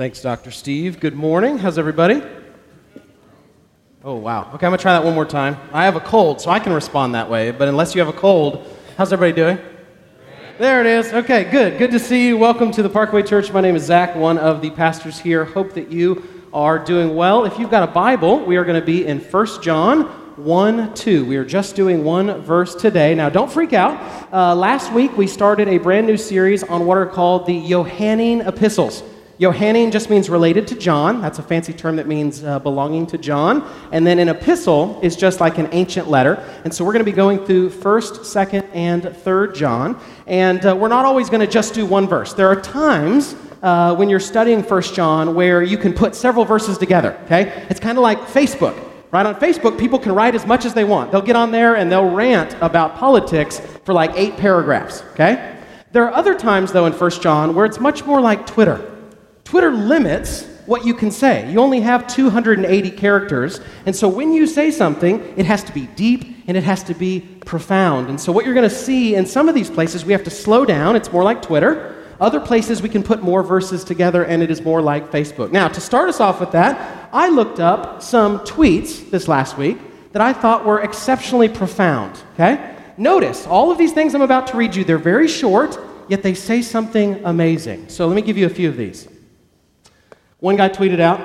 [0.00, 0.50] Thanks, Dr.
[0.50, 0.98] Steve.
[0.98, 1.58] Good morning.
[1.58, 2.22] How's everybody?
[4.02, 4.50] Oh, wow.
[4.54, 5.58] Okay, I'm going to try that one more time.
[5.74, 8.18] I have a cold, so I can respond that way, but unless you have a
[8.18, 8.66] cold,
[8.96, 9.58] how's everybody doing?
[10.56, 11.12] There it is.
[11.12, 11.76] Okay, good.
[11.76, 12.38] Good to see you.
[12.38, 13.52] Welcome to the Parkway Church.
[13.52, 15.44] My name is Zach, one of the pastors here.
[15.44, 17.44] Hope that you are doing well.
[17.44, 20.04] If you've got a Bible, we are going to be in 1 John
[20.42, 21.26] 1 2.
[21.26, 23.14] We are just doing one verse today.
[23.14, 24.32] Now, don't freak out.
[24.32, 28.40] Uh, last week, we started a brand new series on what are called the Johannine
[28.40, 29.02] epistles.
[29.40, 31.22] Johannine just means related to John.
[31.22, 33.66] That's a fancy term that means uh, belonging to John.
[33.90, 36.34] And then an epistle is just like an ancient letter.
[36.62, 39.98] And so we're going to be going through 1st, 2nd, and 3rd John.
[40.26, 42.34] And uh, we're not always going to just do one verse.
[42.34, 46.76] There are times uh, when you're studying 1st John where you can put several verses
[46.76, 47.64] together, okay?
[47.70, 48.78] It's kind of like Facebook.
[49.10, 51.12] Right on Facebook, people can write as much as they want.
[51.12, 55.56] They'll get on there and they'll rant about politics for like eight paragraphs, okay?
[55.92, 58.98] There are other times, though, in 1 John where it's much more like Twitter.
[59.50, 61.50] Twitter limits what you can say.
[61.50, 65.88] You only have 280 characters, and so when you say something, it has to be
[65.96, 68.08] deep and it has to be profound.
[68.08, 70.30] And so, what you're going to see in some of these places, we have to
[70.30, 70.94] slow down.
[70.94, 71.96] It's more like Twitter.
[72.20, 75.50] Other places, we can put more verses together, and it is more like Facebook.
[75.50, 79.78] Now, to start us off with that, I looked up some tweets this last week
[80.12, 82.22] that I thought were exceptionally profound.
[82.34, 82.76] Okay?
[82.96, 85.76] Notice all of these things I'm about to read you, they're very short,
[86.08, 87.88] yet they say something amazing.
[87.88, 89.09] So, let me give you a few of these.
[90.40, 91.20] One guy tweeted out,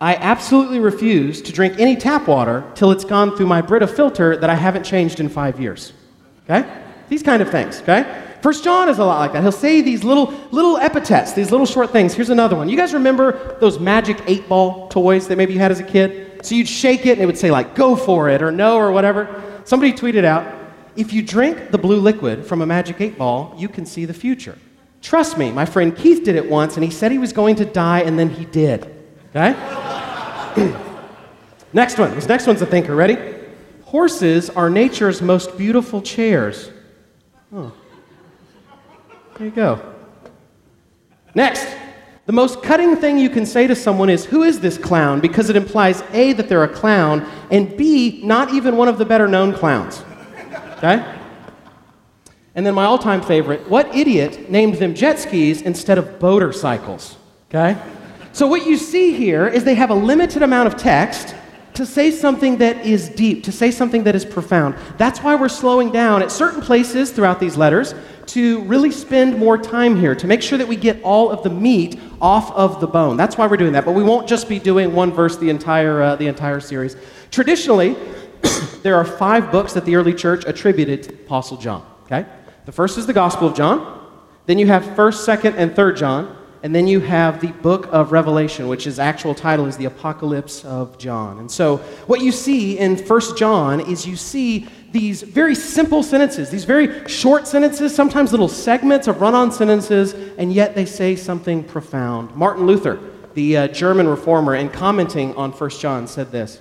[0.00, 4.36] I absolutely refuse to drink any tap water till it's gone through my Brita filter
[4.36, 5.92] that I haven't changed in five years.
[6.44, 6.70] Okay?
[7.08, 8.26] These kind of things, okay?
[8.42, 9.42] First John is a lot like that.
[9.42, 12.14] He'll say these little little epithets, these little short things.
[12.14, 12.70] Here's another one.
[12.70, 16.44] You guys remember those magic eight ball toys that maybe you had as a kid?
[16.44, 18.92] So you'd shake it and it would say like go for it or no or
[18.92, 19.42] whatever.
[19.64, 20.58] Somebody tweeted out,
[20.96, 24.14] if you drink the blue liquid from a magic eight ball, you can see the
[24.14, 24.56] future.
[25.02, 27.64] Trust me, my friend Keith did it once, and he said he was going to
[27.64, 28.94] die, and then he did.
[29.30, 29.54] Okay?
[31.72, 32.14] next one.
[32.14, 32.94] This next one's a thinker.
[32.94, 33.16] Ready?
[33.84, 36.70] Horses are nature's most beautiful chairs.
[37.52, 37.72] Oh.
[39.36, 39.80] There you go.
[41.34, 41.66] Next.
[42.26, 45.20] The most cutting thing you can say to someone is, Who is this clown?
[45.20, 49.04] Because it implies A, that they're a clown, and B, not even one of the
[49.04, 50.04] better known clowns.
[50.76, 51.19] Okay?
[52.54, 57.16] And then my all time favorite what idiot named them jet skis instead of motorcycles?
[57.48, 57.80] Okay?
[58.32, 61.34] So what you see here is they have a limited amount of text
[61.74, 64.74] to say something that is deep, to say something that is profound.
[64.98, 67.94] That's why we're slowing down at certain places throughout these letters
[68.26, 71.50] to really spend more time here, to make sure that we get all of the
[71.50, 73.16] meat off of the bone.
[73.16, 73.84] That's why we're doing that.
[73.84, 76.96] But we won't just be doing one verse the entire, uh, the entire series.
[77.30, 77.96] Traditionally,
[78.82, 81.84] there are five books that the early church attributed to Apostle John.
[82.04, 82.26] Okay?
[82.70, 84.00] The first is the Gospel of John.
[84.46, 86.36] Then you have 1st, 2nd, and 3rd John.
[86.62, 90.64] And then you have the book of Revelation, which is actual title is the Apocalypse
[90.64, 91.40] of John.
[91.40, 96.48] And so what you see in 1st John is you see these very simple sentences,
[96.48, 101.64] these very short sentences, sometimes little segments of run-on sentences, and yet they say something
[101.64, 102.32] profound.
[102.36, 103.00] Martin Luther,
[103.34, 106.60] the uh, German reformer, in commenting on 1st John, said this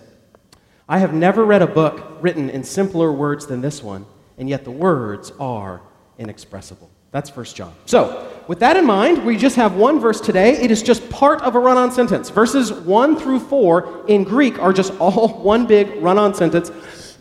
[0.87, 4.07] I have never read a book written in simpler words than this one,
[4.39, 5.83] and yet the words are
[6.19, 6.89] inexpressible.
[7.11, 7.73] That's First John.
[7.85, 10.51] So, with that in mind, we just have one verse today.
[10.61, 12.29] It is just part of a run on sentence.
[12.29, 16.69] Verses 1 through 4 in Greek are just all one big run on sentence.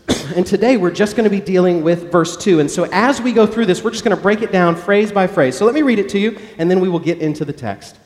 [0.35, 2.59] and today we're just going to be dealing with verse 2.
[2.59, 5.11] And so, as we go through this, we're just going to break it down phrase
[5.11, 5.57] by phrase.
[5.57, 7.97] So, let me read it to you, and then we will get into the text.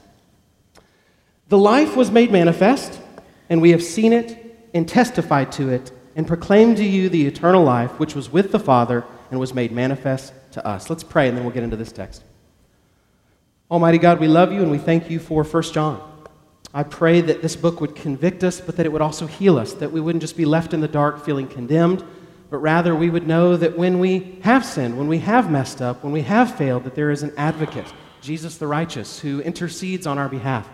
[1.50, 3.02] The life was made manifest,
[3.50, 7.64] and we have seen it and testified to it, and proclaimed to you the eternal
[7.64, 10.90] life which was with the Father and was made manifest to us.
[10.90, 12.24] Let's pray and then we'll get into this text.
[13.70, 16.10] Almighty God, we love you and we thank you for 1 John.
[16.74, 19.74] I pray that this book would convict us, but that it would also heal us,
[19.74, 22.04] that we wouldn't just be left in the dark feeling condemned,
[22.50, 26.04] but rather we would know that when we have sinned, when we have messed up,
[26.04, 30.18] when we have failed, that there is an advocate, Jesus the righteous, who intercedes on
[30.18, 30.68] our behalf.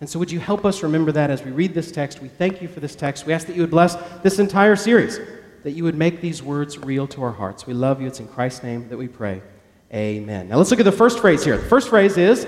[0.00, 2.20] And so, would you help us remember that as we read this text?
[2.20, 3.24] We thank you for this text.
[3.24, 5.18] We ask that you would bless this entire series
[5.66, 7.66] that you would make these words real to our hearts.
[7.66, 8.06] We love you.
[8.06, 9.42] It's in Christ's name that we pray.
[9.92, 10.48] Amen.
[10.48, 11.56] Now let's look at the first phrase here.
[11.56, 12.46] The first phrase is,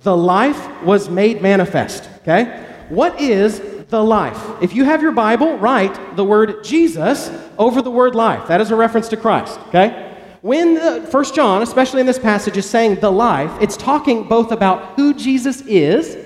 [0.00, 2.10] the life was made manifest.
[2.22, 2.66] Okay?
[2.88, 4.60] What is the life?
[4.60, 8.48] If you have your Bible, write the word Jesus over the word life.
[8.48, 9.60] That is a reference to Christ.
[9.68, 10.18] Okay?
[10.40, 14.96] When First John, especially in this passage, is saying the life, it's talking both about
[14.96, 16.18] who Jesus is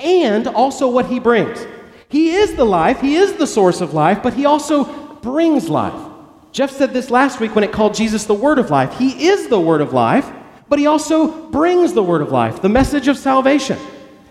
[0.00, 1.64] and also what he brings.
[2.08, 6.12] He is the life, he is the source of life, but he also brings life.
[6.52, 8.96] Jeff said this last week when it called Jesus the Word of Life.
[8.96, 10.30] He is the Word of Life,
[10.68, 13.76] but He also brings the Word of Life, the message of salvation.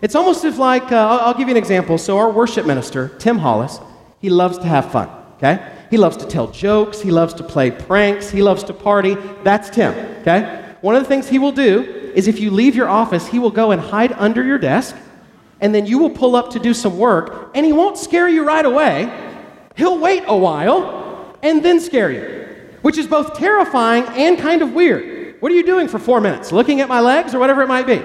[0.01, 1.97] It's almost as like, uh, I'll, I'll give you an example.
[1.97, 3.77] So, our worship minister, Tim Hollis,
[4.21, 5.69] he loves to have fun, okay?
[5.89, 9.15] He loves to tell jokes, he loves to play pranks, he loves to party.
[9.43, 10.75] That's Tim, okay?
[10.79, 13.51] One of the things he will do is if you leave your office, he will
[13.51, 14.95] go and hide under your desk,
[15.59, 18.45] and then you will pull up to do some work, and he won't scare you
[18.45, 19.24] right away.
[19.75, 22.47] He'll wait a while and then scare you,
[22.81, 25.35] which is both terrifying and kind of weird.
[25.41, 26.51] What are you doing for four minutes?
[26.51, 28.01] Looking at my legs or whatever it might be?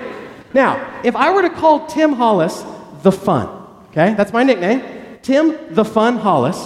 [0.53, 2.65] Now, if I were to call Tim Hollis
[3.03, 3.49] the fun,
[3.91, 4.83] okay, that's my nickname,
[5.23, 6.59] Tim the Fun Hollis,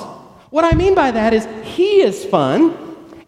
[0.50, 2.78] what I mean by that is he is fun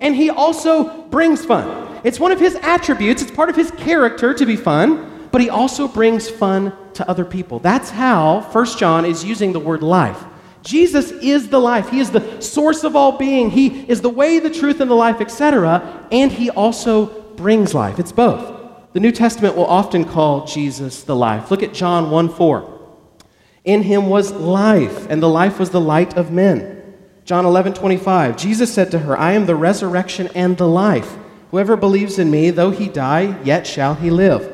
[0.00, 2.00] and he also brings fun.
[2.04, 5.50] It's one of his attributes, it's part of his character to be fun, but he
[5.50, 7.58] also brings fun to other people.
[7.58, 10.24] That's how First John is using the word life.
[10.66, 11.90] Jesus is the life.
[11.90, 13.50] He is the source of all being.
[13.50, 16.08] He is the way, the truth, and the life, etc.
[16.10, 18.00] And he also brings life.
[18.00, 18.92] It's both.
[18.92, 21.52] The New Testament will often call Jesus the life.
[21.52, 22.72] Look at John 1 4.
[23.64, 26.94] In him was life, and the life was the light of men.
[27.24, 28.36] John 11 25.
[28.36, 31.16] Jesus said to her, I am the resurrection and the life.
[31.52, 34.52] Whoever believes in me, though he die, yet shall he live.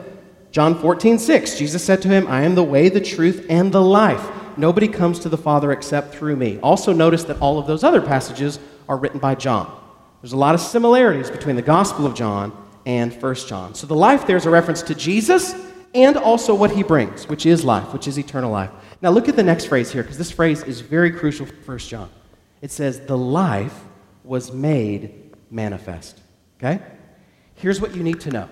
[0.51, 1.59] John 14 6.
[1.59, 4.29] Jesus said to him, I am the way, the truth, and the life.
[4.59, 6.59] Nobody comes to the Father except through me.
[6.63, 8.59] Also, notice that all of those other passages
[8.89, 9.73] are written by John.
[10.21, 12.57] There's a lot of similarities between the Gospel of John
[12.87, 13.75] and 1 John.
[13.75, 15.55] So the life there is a reference to Jesus
[15.95, 18.71] and also what he brings, which is life, which is eternal life.
[19.03, 21.79] Now look at the next phrase here, because this phrase is very crucial for 1
[21.79, 22.11] John.
[22.61, 23.79] It says, The life
[24.25, 26.21] was made manifest.
[26.59, 26.81] Okay?
[27.57, 28.49] Here's what you need to know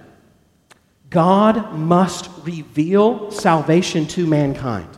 [1.08, 4.88] God must reveal salvation to mankind.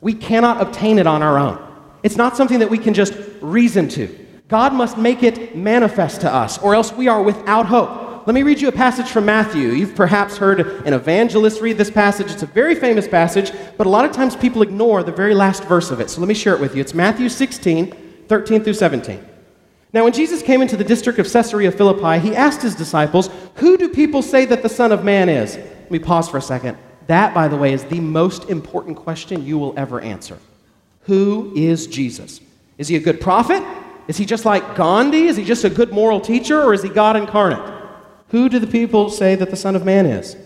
[0.00, 1.58] We cannot obtain it on our own.
[2.02, 4.26] It's not something that we can just reason to.
[4.48, 8.26] God must make it manifest to us, or else we are without hope.
[8.26, 9.70] Let me read you a passage from Matthew.
[9.70, 12.30] You've perhaps heard an evangelist read this passage.
[12.30, 15.64] It's a very famous passage, but a lot of times people ignore the very last
[15.64, 16.10] verse of it.
[16.10, 16.80] So let me share it with you.
[16.80, 19.24] It's Matthew 16, 13 through 17.
[19.94, 23.78] Now, when Jesus came into the district of Caesarea Philippi, he asked his disciples, Who
[23.78, 25.56] do people say that the Son of Man is?
[25.56, 26.76] Let me pause for a second.
[27.08, 30.38] That, by the way, is the most important question you will ever answer.
[31.02, 32.40] Who is Jesus?
[32.76, 33.62] Is he a good prophet?
[34.08, 35.26] Is he just like Gandhi?
[35.26, 36.62] Is he just a good moral teacher?
[36.62, 37.74] Or is he God incarnate?
[38.28, 40.36] Who do the people say that the Son of Man is?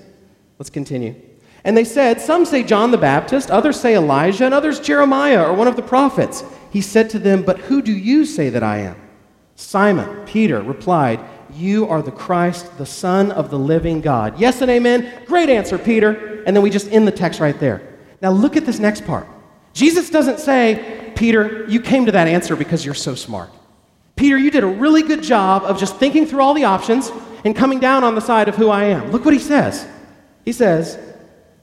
[0.59, 1.17] Let's continue.
[1.65, 5.55] And they said, Some say John the Baptist, others say Elijah, and others Jeremiah or
[5.55, 6.45] one of the prophets.
[6.71, 8.97] He said to them, But who do you say that I am?
[9.57, 11.21] Simon, Peter, replied,
[11.55, 14.39] You are the Christ, the Son of the living God.
[14.39, 15.25] Yes and amen.
[15.27, 16.43] Great answer, Peter.
[16.47, 17.97] And then we just end the text right there.
[18.21, 19.27] Now look at this next part.
[19.73, 23.51] Jesus doesn't say, Peter, you came to that answer because you're so smart.
[24.17, 27.11] Peter, you did a really good job of just thinking through all the options
[27.45, 29.11] and coming down on the side of who I am.
[29.11, 29.87] Look what he says.
[30.45, 30.99] He says,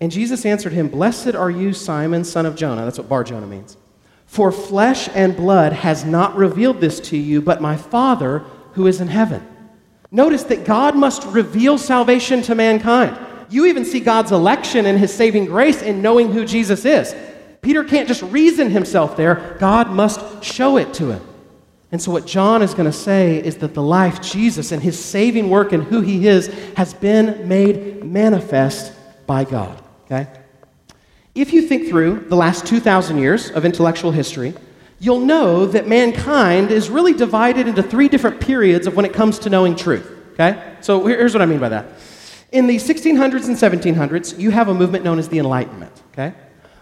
[0.02, 2.84] And Jesus answered him, Blessed are you, Simon, son of Jonah.
[2.84, 3.78] That's what Bar Jonah means.
[4.26, 8.40] For flesh and blood has not revealed this to you, but my Father
[8.74, 9.46] who is in heaven.
[10.12, 13.18] Notice that God must reveal salvation to mankind.
[13.50, 17.16] You even see God's election and his saving grace in knowing who Jesus is.
[17.62, 21.22] Peter can't just reason himself there, God must show it to him.
[21.92, 25.04] And so, what John is going to say is that the life, Jesus, and his
[25.04, 28.94] saving work and who he is, has been made manifest
[29.26, 29.82] by God.
[30.06, 30.28] Okay?
[31.34, 34.54] If you think through the last 2,000 years of intellectual history,
[35.00, 39.40] you'll know that mankind is really divided into three different periods of when it comes
[39.40, 40.10] to knowing truth.
[40.34, 40.76] Okay?
[40.82, 41.88] So, here's what I mean by that.
[42.52, 43.56] In the 1600s and
[43.96, 45.92] 1700s, you have a movement known as the Enlightenment.
[46.12, 46.34] Okay?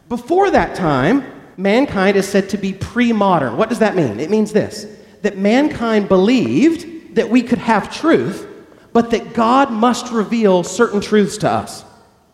[0.09, 1.23] Before that time,
[1.57, 3.57] mankind is said to be pre modern.
[3.57, 4.19] What does that mean?
[4.19, 4.85] It means this
[5.23, 8.47] that mankind believed that we could have truth,
[8.93, 11.83] but that God must reveal certain truths to us.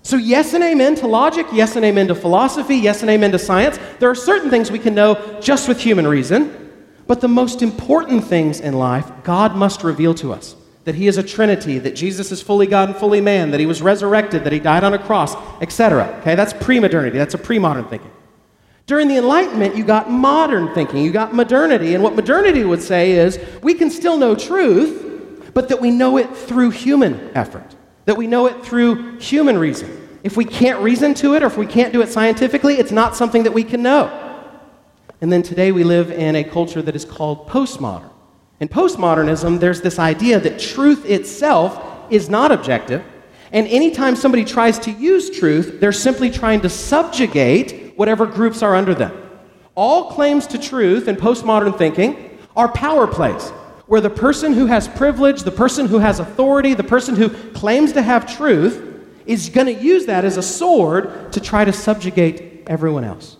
[0.05, 3.39] So, yes and amen to logic, yes and amen to philosophy, yes and amen to
[3.39, 3.79] science.
[3.99, 6.71] There are certain things we can know just with human reason,
[7.07, 10.57] but the most important things in life, God must reveal to us.
[10.83, 13.65] That He is a Trinity, that Jesus is fully God and fully man, that He
[13.65, 16.17] was resurrected, that He died on a cross, etc.
[16.19, 18.11] Okay, that's pre modernity, that's a pre modern thinking.
[18.85, 23.13] During the Enlightenment, you got modern thinking, you got modernity, and what modernity would say
[23.13, 28.17] is we can still know truth, but that we know it through human effort, that
[28.17, 30.19] we know it through human reason.
[30.23, 33.15] If we can't reason to it or if we can't do it scientifically, it's not
[33.15, 34.19] something that we can know.
[35.21, 38.09] And then today we live in a culture that is called postmodern.
[38.59, 43.03] In postmodernism, there's this idea that truth itself is not objective,
[43.51, 48.75] and anytime somebody tries to use truth, they're simply trying to subjugate whatever groups are
[48.75, 49.11] under them.
[49.75, 53.51] All claims to truth in postmodern thinking are power plays,
[53.87, 57.93] where the person who has privilege, the person who has authority, the person who claims
[57.93, 58.89] to have truth
[59.25, 63.37] is going to use that as a sword to try to subjugate everyone else.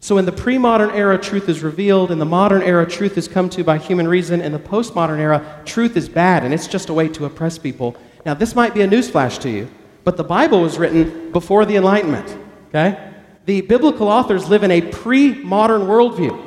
[0.00, 2.10] So, in the pre modern era, truth is revealed.
[2.10, 4.42] In the modern era, truth is come to by human reason.
[4.42, 7.96] In the postmodern era, truth is bad, and it's just a way to oppress people.
[8.26, 9.70] Now, this might be a newsflash to you,
[10.04, 12.36] but the Bible was written before the Enlightenment,
[12.68, 13.12] okay?
[13.46, 16.43] The biblical authors live in a pre modern worldview.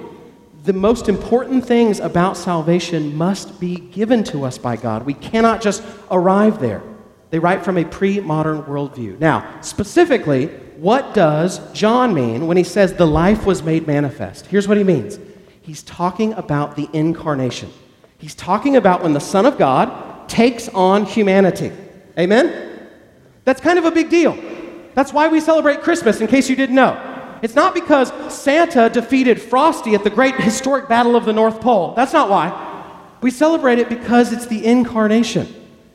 [0.68, 5.06] The most important things about salvation must be given to us by God.
[5.06, 5.82] We cannot just
[6.12, 6.84] arrive there.
[7.30, 9.18] They write from a pre modern worldview.
[9.18, 14.48] Now, specifically, what does John mean when he says the life was made manifest?
[14.48, 15.18] Here's what he means
[15.62, 17.72] he's talking about the incarnation.
[18.18, 21.72] He's talking about when the Son of God takes on humanity.
[22.20, 22.90] Amen?
[23.46, 24.38] That's kind of a big deal.
[24.96, 27.07] That's why we celebrate Christmas, in case you didn't know.
[27.42, 31.94] It's not because Santa defeated Frosty at the great historic battle of the North Pole.
[31.96, 32.64] That's not why.
[33.22, 35.48] We celebrate it because it's the incarnation.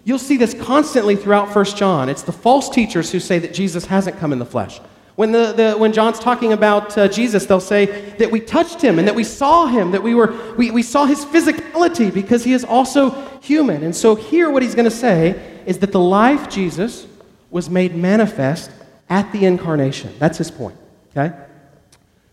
[0.04, 2.08] You'll see this constantly throughout 1 John.
[2.08, 4.80] It's the false teachers who say that Jesus hasn't come in the flesh.
[5.14, 8.98] When, the, the, when John's talking about uh, Jesus, they'll say that we touched him
[8.98, 12.54] and that we saw him, that we, were, we, we saw his physicality because he
[12.54, 13.84] is also human.
[13.84, 17.06] And so here, what he's going to say is that the life, Jesus,
[17.50, 18.70] was made manifest
[19.10, 20.14] at the incarnation.
[20.18, 20.76] That's his point,
[21.16, 21.34] okay?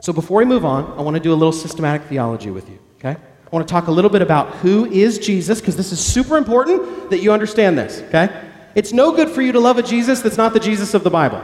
[0.01, 2.79] So before we move on, I want to do a little systematic theology with you,
[2.97, 3.17] okay?
[3.19, 6.37] I want to talk a little bit about who is Jesus, because this is super
[6.37, 8.29] important that you understand this, okay?
[8.75, 11.09] It's no good for you to love a Jesus that's not the Jesus of the
[11.09, 11.41] Bible.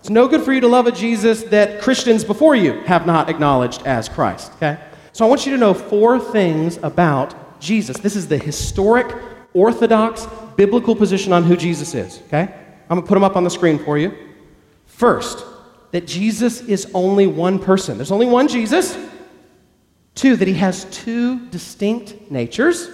[0.00, 3.30] It's no good for you to love a Jesus that Christians before you have not
[3.30, 4.78] acknowledged as Christ, okay?
[5.12, 7.98] So I want you to know four things about Jesus.
[7.98, 9.14] This is the historic,
[9.54, 12.52] orthodox, biblical position on who Jesus is, okay?
[12.90, 14.12] I'm going to put them up on the screen for you.
[14.86, 15.44] First,
[15.92, 17.96] that Jesus is only one person.
[17.96, 18.98] There's only one Jesus.
[20.14, 22.90] Two, that he has two distinct natures.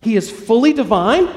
[0.00, 1.28] He is fully divine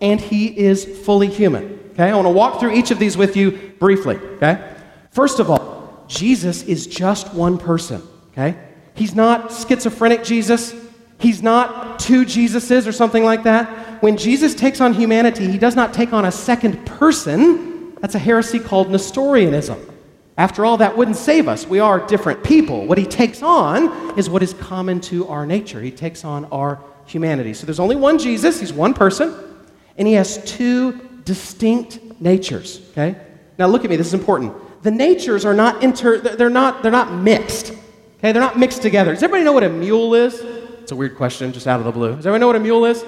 [0.00, 1.80] and he is fully human.
[1.92, 4.16] Okay, I want to walk through each of these with you briefly.
[4.16, 4.76] Okay,
[5.12, 8.02] first of all, Jesus is just one person.
[8.32, 8.56] Okay,
[8.94, 10.74] he's not schizophrenic Jesus,
[11.18, 14.02] he's not two Jesuses or something like that.
[14.02, 17.73] When Jesus takes on humanity, he does not take on a second person.
[18.00, 19.80] That's a heresy called Nestorianism.
[20.36, 21.66] After all, that wouldn't save us.
[21.66, 22.86] We are different people.
[22.86, 25.80] What he takes on is what is common to our nature.
[25.80, 27.54] He takes on our humanity.
[27.54, 29.34] So there's only one Jesus, he's one person,
[29.96, 33.16] and he has two distinct natures, okay?
[33.58, 34.54] Now look at me, this is important.
[34.82, 37.72] The natures are not inter they're not they're not mixed.
[38.18, 38.32] Okay?
[38.32, 39.14] They're not mixed together.
[39.14, 40.40] Does everybody know what a mule is?
[40.40, 42.16] It's a weird question just out of the blue.
[42.16, 43.02] Does everybody know what a mule is?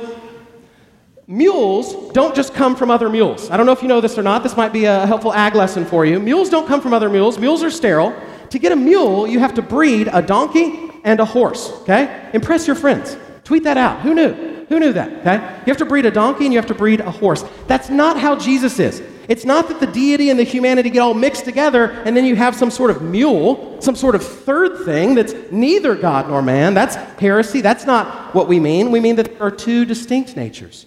[1.29, 3.51] Mules don't just come from other mules.
[3.51, 4.45] I don't know if you know this or not.
[4.45, 6.21] This might be a helpful ag lesson for you.
[6.21, 7.37] Mules don't come from other mules.
[7.37, 8.15] Mules are sterile.
[8.51, 12.31] To get a mule, you have to breed a donkey and a horse, okay?
[12.33, 13.17] Impress your friends.
[13.43, 14.03] Tweet that out.
[14.03, 14.35] Who knew?
[14.69, 15.35] Who knew that, okay?
[15.35, 17.45] You have to breed a donkey and you have to breed a horse.
[17.67, 19.03] That's not how Jesus is.
[19.29, 22.37] It's not that the deity and the humanity get all mixed together and then you
[22.37, 26.75] have some sort of mule, some sort of third thing that's neither God nor man.
[26.75, 27.63] That's heresy.
[27.63, 28.93] That's not what we mean.
[28.93, 30.87] We mean that there are two distinct natures.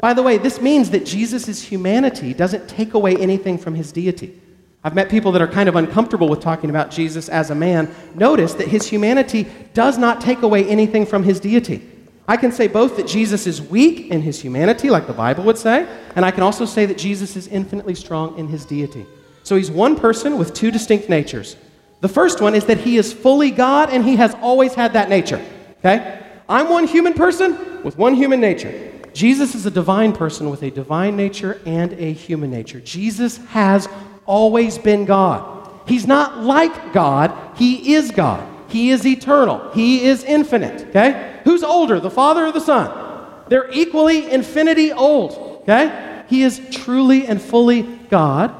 [0.00, 4.40] By the way, this means that Jesus' humanity doesn't take away anything from his deity.
[4.82, 7.94] I've met people that are kind of uncomfortable with talking about Jesus as a man.
[8.14, 11.86] Notice that his humanity does not take away anything from his deity.
[12.26, 15.58] I can say both that Jesus is weak in his humanity, like the Bible would
[15.58, 19.04] say, and I can also say that Jesus is infinitely strong in his deity.
[19.42, 21.56] So he's one person with two distinct natures.
[22.00, 25.10] The first one is that he is fully God and he has always had that
[25.10, 25.44] nature.
[25.80, 26.22] Okay?
[26.48, 28.89] I'm one human person with one human nature.
[29.12, 32.80] Jesus is a divine person with a divine nature and a human nature.
[32.80, 33.88] Jesus has
[34.26, 35.70] always been God.
[35.86, 38.46] He's not like God, He is God.
[38.68, 40.88] He is eternal, He is infinite.
[40.88, 41.40] Okay?
[41.44, 43.08] Who's older, the Father or the Son?
[43.48, 45.62] They're equally infinity old.
[45.62, 46.24] Okay?
[46.28, 48.54] He is truly and fully God.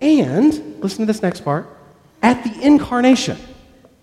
[0.00, 1.66] And, listen to this next part,
[2.22, 3.38] at the incarnation,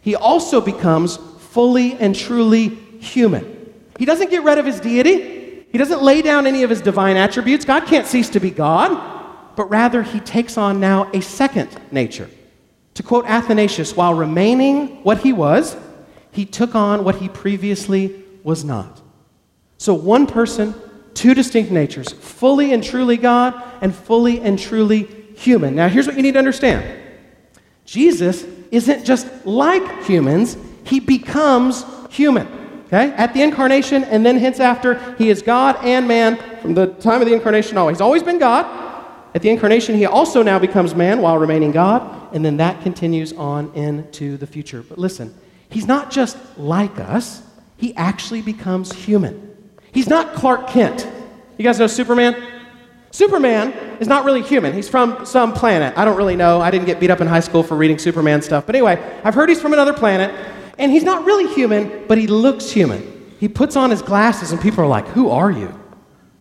[0.01, 3.73] He also becomes fully and truly human.
[3.99, 5.34] He doesn't get rid of His deity.
[5.75, 7.65] He doesn't lay down any of his divine attributes.
[7.65, 8.97] God can't cease to be God,
[9.57, 12.29] but rather he takes on now a second nature.
[12.93, 15.75] To quote Athanasius, while remaining what he was,
[16.31, 19.01] he took on what he previously was not.
[19.77, 20.73] So, one person,
[21.13, 25.03] two distinct natures, fully and truly God and fully and truly
[25.35, 25.75] human.
[25.75, 26.85] Now, here's what you need to understand
[27.83, 30.55] Jesus isn't just like humans,
[30.85, 32.64] he becomes human.
[32.85, 33.11] Okay?
[33.13, 37.21] At the incarnation and then hence after, he is God and man from the time
[37.21, 37.97] of the incarnation always.
[37.97, 38.83] He's always been God.
[39.33, 43.33] At the incarnation, he also now becomes man while remaining God, and then that continues
[43.33, 44.81] on into the future.
[44.81, 45.35] But listen,
[45.67, 47.41] he's not just like us,
[47.75, 49.57] he actually becomes human.
[49.91, 51.05] He's not Clark Kent.
[51.57, 52.35] You guys know Superman?
[53.11, 54.73] Superman is not really human.
[54.73, 55.97] He's from some planet.
[55.97, 56.61] I don't really know.
[56.61, 58.65] I didn't get beat up in high school for reading Superman stuff.
[58.65, 60.33] But anyway, I've heard he's from another planet,
[60.77, 63.33] and he's not really human, but he looks human.
[63.39, 65.77] He puts on his glasses, and people are like, Who are you?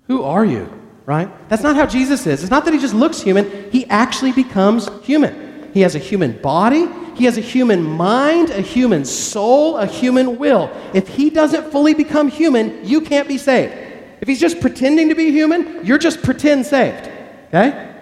[0.06, 0.70] Who are you?
[1.06, 1.28] Right?
[1.48, 2.42] That's not how Jesus is.
[2.42, 5.72] It's not that he just looks human, he actually becomes human.
[5.74, 6.86] He has a human body,
[7.16, 10.70] he has a human mind, a human soul, a human will.
[10.94, 13.72] If he doesn't fully become human, you can't be saved.
[14.20, 17.10] If he's just pretending to be human, you're just pretend saved.
[17.48, 17.92] Okay?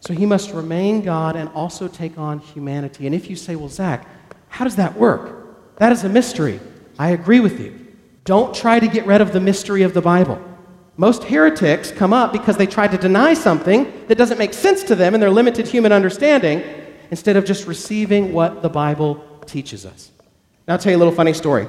[0.00, 3.06] So he must remain God and also take on humanity.
[3.06, 4.06] And if you say, well, Zach,
[4.48, 5.35] how does that work?
[5.76, 6.60] That is a mystery.
[6.98, 7.86] I agree with you.
[8.24, 10.42] Don't try to get rid of the mystery of the Bible.
[10.96, 14.94] Most heretics come up because they try to deny something that doesn't make sense to
[14.94, 16.62] them in their limited human understanding
[17.10, 20.10] instead of just receiving what the Bible teaches us.
[20.66, 21.68] Now, I'll tell you a little funny story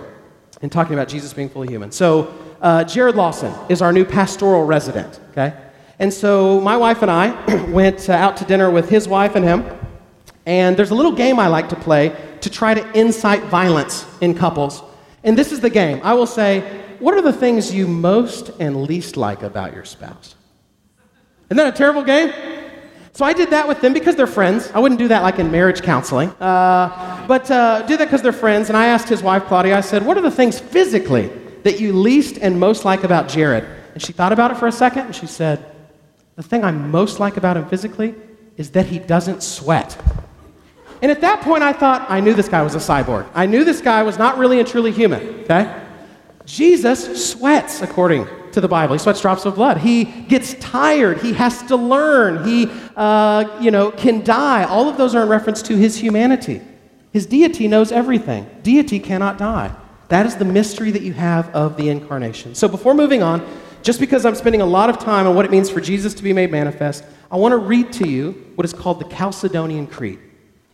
[0.62, 1.92] in talking about Jesus being fully human.
[1.92, 5.54] So, uh, Jared Lawson is our new pastoral resident, okay?
[6.00, 9.44] And so, my wife and I went uh, out to dinner with his wife and
[9.46, 9.66] him.
[10.46, 14.34] And there's a little game I like to play to try to incite violence in
[14.36, 14.82] couples.
[15.24, 16.00] And this is the game.
[16.04, 16.62] I will say,
[17.00, 20.36] What are the things you most and least like about your spouse?
[21.50, 22.34] Isn't that a terrible game?
[23.14, 24.70] So I did that with them because they're friends.
[24.76, 26.30] I wouldn't do that like in marriage counseling.
[26.40, 28.70] Uh, but uh, do that because they're friends.
[28.70, 31.32] And I asked his wife, Claudia, I said, What are the things physically
[31.64, 33.66] that you least and most like about Jared?
[33.96, 35.66] And she thought about it for a second and she said,
[36.36, 38.14] The thing I most like about him physically
[38.56, 40.00] is that he doesn't sweat.
[41.02, 43.28] And at that point, I thought, I knew this guy was a cyborg.
[43.34, 45.84] I knew this guy was not really and truly human, okay?
[46.46, 48.94] Jesus sweats, according to the Bible.
[48.94, 49.78] He sweats drops of blood.
[49.78, 51.20] He gets tired.
[51.22, 52.44] He has to learn.
[52.46, 54.64] He, uh, you know, can die.
[54.64, 56.62] All of those are in reference to his humanity.
[57.12, 58.50] His deity knows everything.
[58.64, 59.76] Deity cannot die.
[60.08, 62.56] That is the mystery that you have of the incarnation.
[62.56, 63.46] So before moving on,
[63.84, 66.24] just because I'm spending a lot of time on what it means for Jesus to
[66.24, 70.20] be made manifest, I want to read to you what is called the Chalcedonian Creed.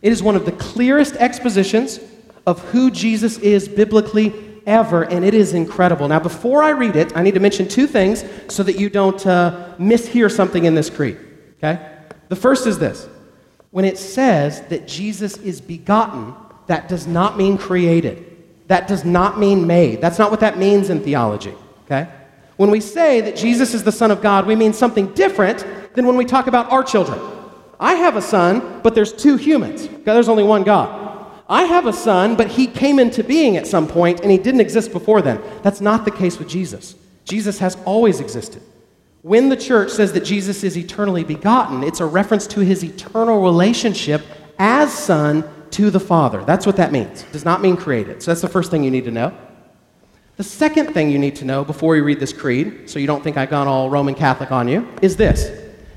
[0.04, 1.98] It is one of the clearest expositions
[2.46, 4.34] of who Jesus is biblically
[4.66, 6.06] ever, and it is incredible.
[6.08, 9.26] Now, before I read it, I need to mention two things so that you don't
[9.26, 11.18] uh, mishear something in this creed.
[11.56, 11.80] Okay?
[12.28, 13.08] The first is this
[13.70, 16.34] when it says that Jesus is begotten,
[16.66, 18.30] that does not mean created.
[18.66, 20.02] That does not mean made.
[20.02, 21.54] That's not what that means in theology.
[21.86, 22.10] Okay?
[22.58, 26.06] When we say that Jesus is the Son of God, we mean something different than
[26.06, 27.33] when we talk about our children.
[27.84, 29.88] I have a son, but there's two humans.
[30.04, 31.30] There's only one God.
[31.50, 34.62] I have a son, but he came into being at some point and he didn't
[34.62, 35.38] exist before then.
[35.62, 36.94] That's not the case with Jesus.
[37.26, 38.62] Jesus has always existed.
[39.20, 43.42] When the church says that Jesus is eternally begotten, it's a reference to his eternal
[43.42, 44.22] relationship
[44.58, 46.42] as son to the Father.
[46.44, 47.24] That's what that means.
[47.24, 48.22] It does not mean created.
[48.22, 49.36] So that's the first thing you need to know.
[50.38, 53.22] The second thing you need to know before you read this creed, so you don't
[53.22, 55.50] think I've gone all Roman Catholic on you, is this.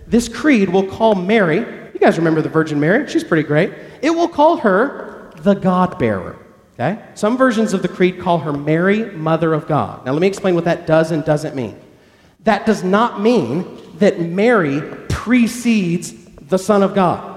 [0.07, 1.65] This creed will call Mary,
[1.99, 3.07] you guys remember the Virgin Mary?
[3.09, 3.73] She's pretty great.
[4.01, 6.37] It will call her the God bearer.
[6.73, 7.01] Okay?
[7.15, 10.05] Some versions of the creed call her Mary, Mother of God.
[10.05, 11.79] Now, let me explain what that does and doesn't mean.
[12.43, 17.33] That does not mean that Mary precedes the Son of God.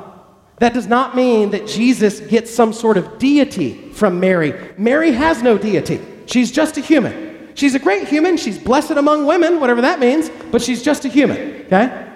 [0.58, 4.52] That does not mean that Jesus gets some sort of deity from Mary.
[4.76, 7.30] Mary has no deity, she's just a human.
[7.54, 8.36] She's a great human.
[8.36, 11.38] She's blessed among women, whatever that means, but she's just a human.
[11.66, 12.09] Okay?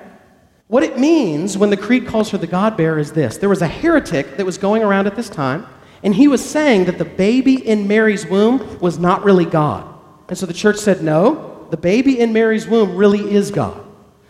[0.66, 3.62] What it means when the creed calls her the God bearer is this there was
[3.62, 5.66] a heretic that was going around at this time
[6.04, 9.88] and he was saying that the baby in Mary's womb was not really God.
[10.28, 13.82] And so the church said, no, the baby in Mary's womb really is God.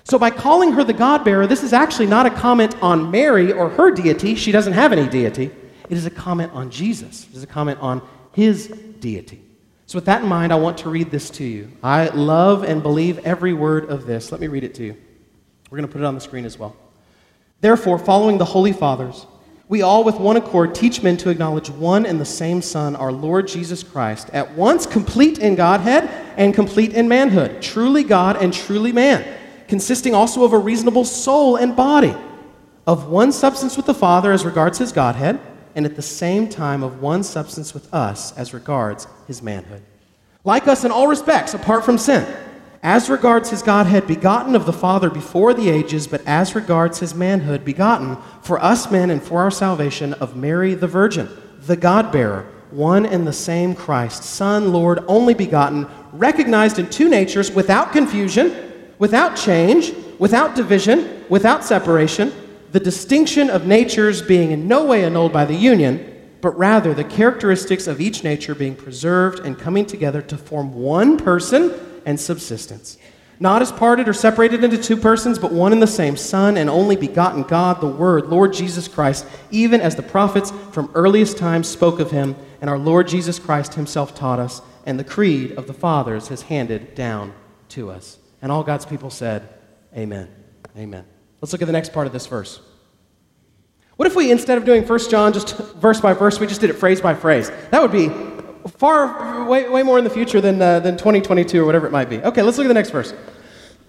[0.04, 3.52] So by calling her the God bearer, this is actually not a comment on Mary
[3.52, 4.36] or her deity.
[4.36, 5.50] She doesn't have any deity.
[5.88, 8.00] It is a comment on Jesus, it is a comment on
[8.32, 8.68] his
[9.00, 9.42] deity.
[9.86, 11.70] So, with that in mind, I want to read this to you.
[11.82, 14.32] I love and believe every word of this.
[14.32, 14.96] Let me read it to you.
[15.74, 16.76] We're going to put it on the screen as well.
[17.60, 19.26] Therefore, following the Holy Fathers,
[19.66, 23.10] we all with one accord teach men to acknowledge one and the same Son, our
[23.10, 28.54] Lord Jesus Christ, at once complete in Godhead and complete in manhood, truly God and
[28.54, 29.26] truly man,
[29.66, 32.14] consisting also of a reasonable soul and body,
[32.86, 35.40] of one substance with the Father as regards his Godhead,
[35.74, 39.82] and at the same time of one substance with us as regards his manhood.
[40.44, 42.24] Like us in all respects, apart from sin
[42.84, 47.14] as regards his Godhead, begotten of the Father before the ages, but as regards his
[47.14, 51.26] manhood, begotten for us men and for our salvation of Mary the Virgin,
[51.60, 57.08] the God bearer, one and the same Christ, Son, Lord, only begotten, recognized in two
[57.08, 58.54] natures without confusion,
[58.98, 62.34] without change, without division, without separation,
[62.72, 66.10] the distinction of natures being in no way annulled by the union,
[66.42, 71.16] but rather the characteristics of each nature being preserved and coming together to form one
[71.16, 71.72] person
[72.06, 72.98] and subsistence.
[73.40, 76.70] not as parted or separated into two persons, but one and the same, Son and
[76.70, 81.68] only begotten God, the Word, Lord Jesus Christ, even as the prophets from earliest times
[81.68, 85.66] spoke of him, and our Lord Jesus Christ himself taught us, and the creed of
[85.66, 87.34] the fathers has handed down
[87.70, 88.18] to us.
[88.40, 89.48] And all God's people said,
[89.96, 90.28] Amen.
[90.76, 91.04] Amen.
[91.40, 92.60] Let's look at the next part of this verse.
[93.96, 96.70] What if we, instead of doing 1 John just verse by verse, we just did
[96.70, 97.50] it phrase by phrase?
[97.70, 98.08] That would be
[98.68, 102.08] far, way, way more in the future than, uh, than 2022 or whatever it might
[102.08, 102.18] be.
[102.22, 103.14] Okay, let's look at the next verse.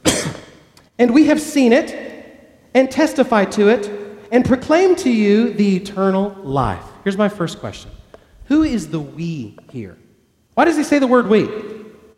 [1.00, 1.96] and we have seen it
[2.74, 3.90] and testified to it
[4.32, 6.84] and proclaimed to you the eternal life.
[7.04, 7.92] Here's my first question
[8.46, 9.98] Who is the we here?
[10.56, 11.50] Why does he say the word we?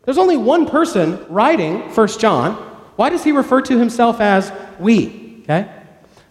[0.04, 2.54] There's only one person writing 1 John.
[2.96, 5.40] Why does he refer to himself as we?
[5.42, 5.70] Okay?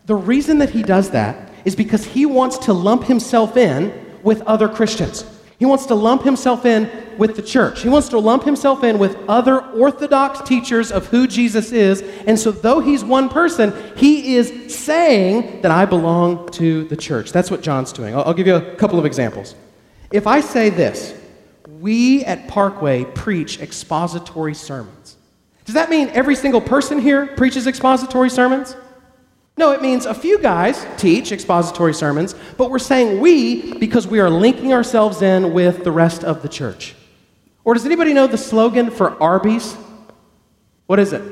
[0.08, 4.42] The reason that he does that is because he wants to lump himself in with
[4.42, 5.26] other Christians.
[5.60, 7.82] He wants to lump himself in with the church.
[7.82, 12.02] He wants to lump himself in with other orthodox teachers of who Jesus is.
[12.28, 17.32] And so, though he's one person, he is saying that I belong to the church.
[17.32, 18.16] That's what John's doing.
[18.16, 19.56] I'll, I'll give you a couple of examples.
[20.12, 21.20] If I say this,
[21.80, 25.18] we at Parkway preach expository sermons.
[25.66, 28.76] Does that mean every single person here preaches expository sermons?
[29.58, 34.20] No, it means a few guys teach expository sermons, but we're saying we because we
[34.20, 36.94] are linking ourselves in with the rest of the church.
[37.64, 39.76] Or does anybody know the slogan for Arby's?
[40.86, 41.24] What is it?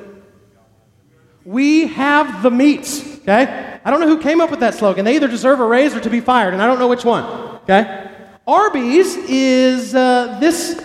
[1.45, 3.79] We have the meats, okay?
[3.85, 5.05] I don't know who came up with that slogan.
[5.05, 7.23] They either deserve a raise or to be fired, and I don't know which one,
[7.63, 8.09] okay?
[8.47, 10.81] Arby's is uh, this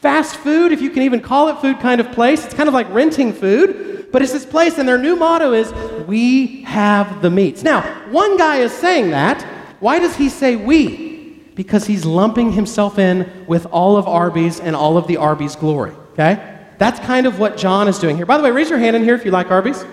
[0.00, 2.44] fast food, if you can even call it food kind of place.
[2.44, 5.72] It's kind of like renting food but it's this place, and their new motto is,
[6.06, 7.62] We have the meats.
[7.62, 9.42] Now, one guy is saying that.
[9.80, 11.42] Why does he say we?
[11.54, 15.92] Because he's lumping himself in with all of Arby's and all of the Arby's glory,
[16.12, 16.58] okay?
[16.78, 18.26] That's kind of what John is doing here.
[18.26, 19.84] By the way, raise your hand in here if you like Arby's.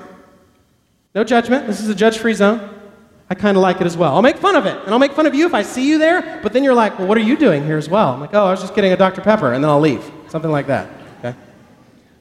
[1.16, 1.68] No judgment.
[1.68, 2.76] This is a judge free zone.
[3.30, 4.16] I kind of like it as well.
[4.16, 5.98] I'll make fun of it, and I'll make fun of you if I see you
[5.98, 8.14] there, but then you're like, well, what are you doing here as well?
[8.14, 9.22] I'm like, oh, I was just getting a Dr.
[9.22, 10.10] Pepper, and then I'll leave.
[10.30, 10.90] Something like that.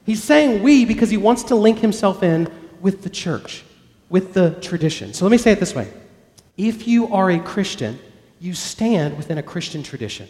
[0.07, 2.49] He's saying we because he wants to link himself in
[2.81, 3.65] with the church,
[4.09, 5.13] with the tradition.
[5.13, 5.93] So let me say it this way
[6.57, 7.99] If you are a Christian,
[8.41, 10.29] you stand within a Christian tradition.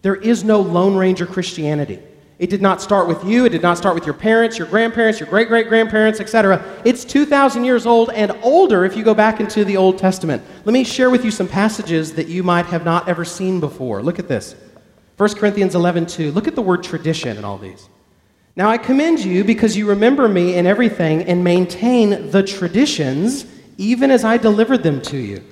[0.00, 2.00] There is no Lone Ranger Christianity.
[2.38, 3.44] It did not start with you.
[3.44, 6.64] It did not start with your parents, your grandparents, your great great grandparents, etc.
[6.84, 10.42] It's 2,000 years old and older if you go back into the Old Testament.
[10.64, 14.02] Let me share with you some passages that you might have not ever seen before.
[14.02, 14.54] Look at this
[15.16, 16.30] 1 Corinthians 11 2.
[16.30, 17.88] Look at the word tradition in all these.
[18.58, 24.10] Now I commend you because you remember me in everything and maintain the traditions even
[24.10, 25.44] as I delivered them to you.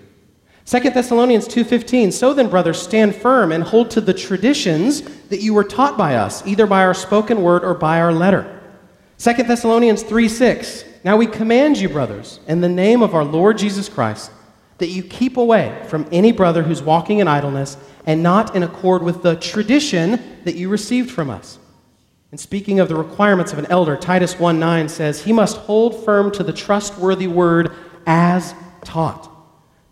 [0.65, 5.55] 2 Thessalonians 2:15 So then brothers stand firm and hold to the traditions that you
[5.55, 8.45] were taught by us either by our spoken word or by our letter.
[9.19, 13.89] 2 Thessalonians 3:6 Now we command you brothers in the name of our Lord Jesus
[13.89, 14.33] Christ
[14.79, 19.05] that you keep away from any brother who's walking in idleness and not in accord
[19.05, 21.61] with the tradition that you received from us.
[22.37, 26.05] And speaking of the requirements of an elder, Titus 1 9 says, He must hold
[26.05, 27.73] firm to the trustworthy word
[28.07, 29.31] as taught.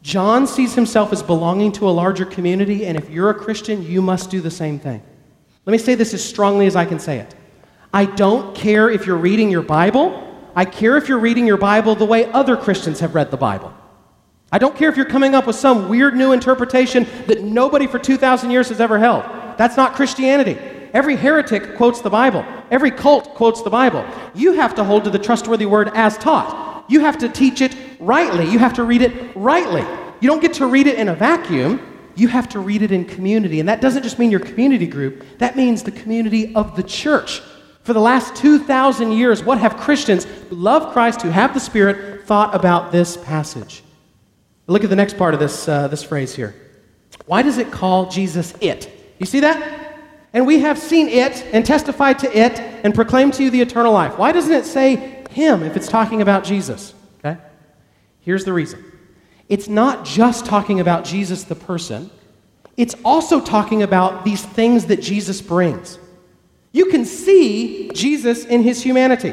[0.03, 4.03] John sees himself as belonging to a larger community, and if you're a Christian, you
[4.03, 5.03] must do the same thing.
[5.65, 7.35] Let me say this as strongly as I can say it.
[7.95, 10.23] I don't care if you're reading your Bible.
[10.55, 13.73] I care if you're reading your Bible the way other Christians have read the Bible.
[14.53, 17.99] I don't care if you're coming up with some weird new interpretation that nobody for
[17.99, 19.25] 2,000 years has ever held.
[19.57, 20.59] That's not Christianity.
[20.95, 24.07] Every heretic quotes the Bible, every cult quotes the Bible.
[24.35, 26.85] You have to hold to the trustworthy word as taught.
[26.89, 29.85] You have to teach it rightly, you have to read it rightly.
[30.21, 31.91] You don't get to read it in a vacuum.
[32.17, 33.59] You have to read it in community.
[33.59, 37.43] And that doesn't just mean your community group, that means the community of the church.
[37.83, 42.25] For the last 2,000 years, what have Christians who love Christ, who have the Spirit,
[42.25, 43.83] thought about this passage?
[44.67, 46.55] Look at the next part of this, uh, this phrase here.
[47.27, 48.91] Why does it call Jesus it?
[49.19, 49.94] You see that?
[50.35, 53.93] And we have seen it and testified to it and proclaimed to you the eternal
[53.93, 54.19] life.
[54.19, 56.93] Why doesn't it say him if it's talking about Jesus?
[57.21, 57.41] Okay?
[58.21, 58.85] Here's the reason
[59.49, 62.11] it's not just talking about Jesus the person,
[62.77, 65.99] it's also talking about these things that Jesus brings.
[66.73, 69.33] You can see Jesus in his humanity.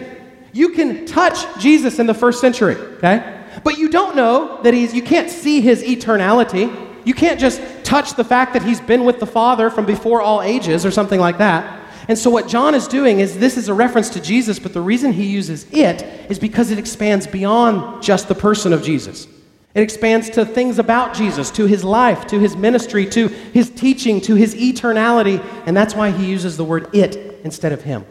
[0.53, 3.41] You can touch Jesus in the first century, okay?
[3.63, 6.89] But you don't know that he's, you can't see his eternality.
[7.03, 7.59] You can't just
[7.91, 11.19] touch the fact that he's been with the Father from before all ages or something
[11.19, 11.79] like that.
[12.07, 14.79] And so, what John is doing is this is a reference to Jesus, but the
[14.79, 16.01] reason he uses it
[16.31, 19.27] is because it expands beyond just the person of Jesus.
[19.75, 24.21] It expands to things about Jesus, to his life, to his ministry, to his teaching,
[24.21, 28.05] to his eternality, and that's why he uses the word it instead of him.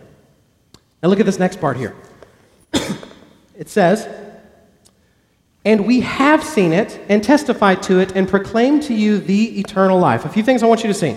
[1.02, 1.96] Now, look at this next part here.
[3.58, 4.06] it says,
[5.64, 9.98] And we have seen it and testified to it and proclaimed to you the eternal
[9.98, 10.24] life.
[10.24, 11.16] A few things I want you to see.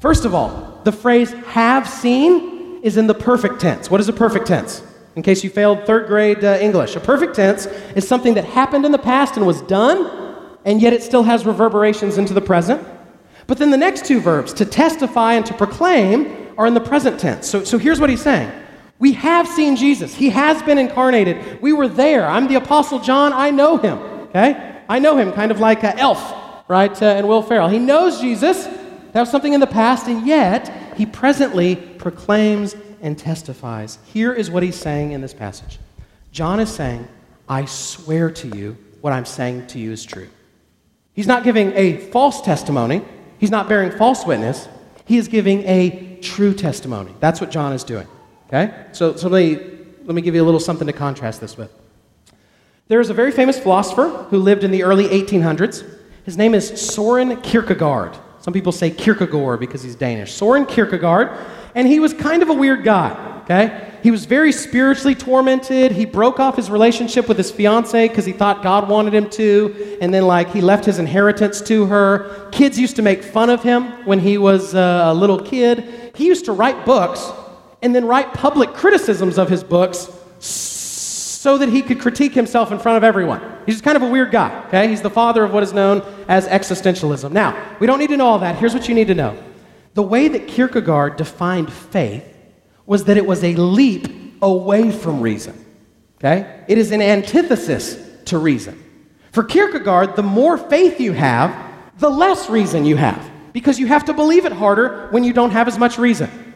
[0.00, 3.90] First of all, the phrase have seen is in the perfect tense.
[3.90, 4.82] What is a perfect tense?
[5.16, 8.86] In case you failed third grade uh, English, a perfect tense is something that happened
[8.86, 10.08] in the past and was done,
[10.64, 12.86] and yet it still has reverberations into the present.
[13.48, 17.18] But then the next two verbs, to testify and to proclaim, are in the present
[17.18, 17.48] tense.
[17.48, 18.50] So, so here's what he's saying
[18.98, 21.62] We have seen Jesus, he has been incarnated.
[21.62, 22.26] We were there.
[22.26, 23.98] I'm the Apostle John, I know him.
[23.98, 24.82] Okay?
[24.88, 26.34] I know him, kind of like uh, Elf,
[26.66, 27.00] right?
[27.00, 27.68] Uh, and Will Ferrell.
[27.68, 28.66] He knows Jesus.
[29.12, 33.98] That was something in the past, and yet he presently proclaims and testifies.
[34.06, 35.78] Here is what he's saying in this passage
[36.32, 37.06] John is saying,
[37.48, 40.28] I swear to you, what I'm saying to you is true.
[41.12, 43.02] He's not giving a false testimony,
[43.38, 44.68] he's not bearing false witness.
[45.04, 47.14] He is giving a true testimony.
[47.18, 48.06] That's what John is doing.
[48.48, 48.74] Okay?
[48.92, 49.66] So, so let, me,
[50.04, 51.72] let me give you a little something to contrast this with.
[52.88, 55.84] There is a very famous philosopher who lived in the early 1800s.
[56.24, 58.16] His name is Soren Kierkegaard.
[58.40, 60.32] Some people say Kierkegaard because he's Danish.
[60.32, 61.38] Soren Kierkegaard
[61.74, 63.92] and he was kind of a weird guy, okay?
[64.02, 65.92] He was very spiritually tormented.
[65.92, 69.98] He broke off his relationship with his fiancee because he thought God wanted him to,
[70.00, 72.48] and then, like, he left his inheritance to her.
[72.52, 76.12] Kids used to make fun of him when he was uh, a little kid.
[76.14, 77.30] He used to write books
[77.82, 80.08] and then write public criticisms of his books
[80.40, 83.40] so that he could critique himself in front of everyone.
[83.64, 84.88] He's just kind of a weird guy, okay?
[84.88, 87.30] He's the father of what is known as existentialism.
[87.30, 88.56] Now, we don't need to know all that.
[88.56, 89.40] Here's what you need to know
[89.94, 92.24] the way that Kierkegaard defined faith
[92.86, 94.08] was that it was a leap
[94.42, 95.64] away from reason.
[96.18, 96.64] Okay?
[96.68, 98.82] It is an antithesis to reason.
[99.32, 101.54] For Kierkegaard, the more faith you have,
[101.98, 105.50] the less reason you have, because you have to believe it harder when you don't
[105.50, 106.47] have as much reason.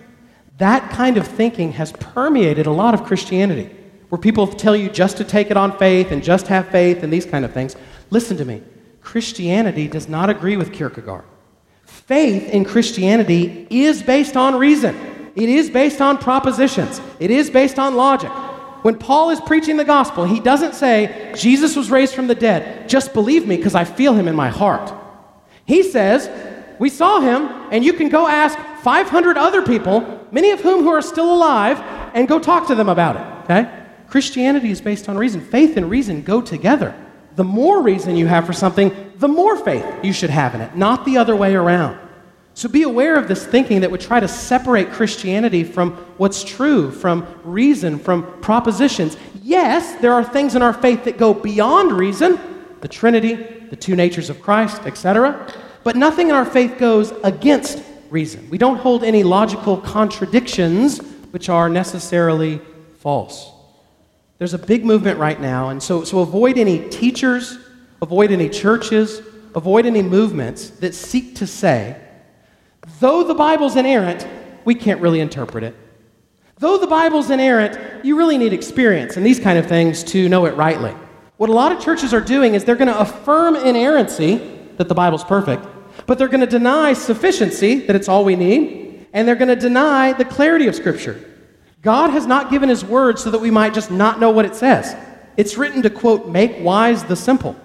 [0.59, 3.75] That kind of thinking has permeated a lot of Christianity,
[4.09, 7.13] where people tell you just to take it on faith and just have faith and
[7.13, 7.77] these kind of things.
[8.11, 8.63] Listen to me.
[9.01, 11.25] Christianity does not agree with Kierkegaard.
[11.85, 14.97] Faith in Christianity is based on reason,
[15.35, 18.31] it is based on propositions, it is based on logic.
[18.83, 22.89] When Paul is preaching the gospel, he doesn't say, Jesus was raised from the dead.
[22.89, 24.93] Just believe me because I feel him in my heart.
[25.65, 26.29] He says,
[26.83, 30.89] We saw him, and you can go ask 500 other people, many of whom who
[30.89, 31.79] are still alive,
[32.13, 33.45] and go talk to them about it.
[33.45, 33.73] Okay?
[34.09, 35.41] Christianity is based on reason.
[35.41, 36.93] Faith and reason go together
[37.37, 40.75] the more reason you have for something, the more faith you should have in it,
[40.75, 41.97] not the other way around.
[42.55, 46.91] So be aware of this thinking that would try to separate Christianity from what's true,
[46.91, 49.17] from reason, from propositions.
[49.41, 52.41] Yes, there are things in our faith that go beyond reason,
[52.81, 53.35] the Trinity,
[53.71, 55.47] the two natures of Christ, etc.
[55.85, 58.49] But nothing in our faith goes against reason.
[58.51, 60.99] We don't hold any logical contradictions
[61.31, 62.61] which are necessarily
[62.99, 63.51] false.
[64.39, 67.59] There's a big movement right now, and so, so avoid any teachers,
[68.01, 69.23] avoid any churches,
[69.55, 71.97] avoid any movements that seek to say,
[73.01, 74.27] though the Bible's inerrant,
[74.65, 75.77] we can't really interpret it.
[76.59, 80.47] Though the Bible's inerrant, you really need experience and these kind of things to know
[80.47, 80.95] it rightly.
[81.37, 84.95] What a lot of churches are doing is they're going to affirm inerrancy, that the
[84.95, 85.67] Bible's perfect,
[86.07, 89.57] but they're going to deny sufficiency, that it's all we need, and they're going to
[89.57, 91.29] deny the clarity of Scripture.
[91.83, 94.55] God has not given his word so that we might just not know what it
[94.55, 94.97] says.
[95.37, 97.57] It's written to, quote, make wise the simple.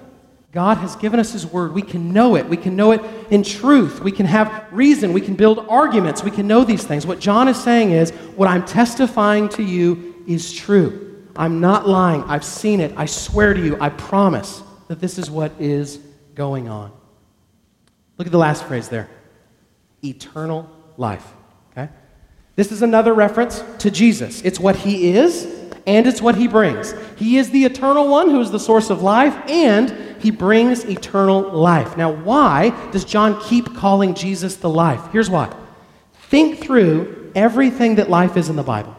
[0.52, 1.74] God has given us his word.
[1.74, 2.48] We can know it.
[2.48, 4.02] We can know it in truth.
[4.02, 5.14] We can have reason.
[5.14, 6.24] We can build arguments.
[6.24, 7.06] We can know these things.
[7.06, 11.26] What John is saying is, what I'm testifying to you is true.
[11.36, 12.24] I'm not lying.
[12.24, 12.94] I've seen it.
[12.98, 16.00] I swear to you, I promise that this is what is
[16.38, 16.92] going on.
[18.18, 19.10] Look at the last phrase there
[20.04, 21.26] eternal life.
[21.72, 21.90] Okay?
[22.56, 24.42] This is another reference to Jesus.
[24.44, 25.46] It's what he is
[25.88, 26.94] and it's what he brings.
[27.18, 31.42] He is the eternal one who is the source of life and he brings eternal
[31.42, 31.98] life.
[31.98, 35.12] Now, why does John keep calling Jesus the life?
[35.12, 35.54] Here's why.
[36.14, 38.96] Think through everything that life is in the Bible.